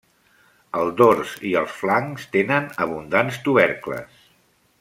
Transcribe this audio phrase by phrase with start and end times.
[0.83, 4.29] El dors i els flancs tenen abundants tubercles.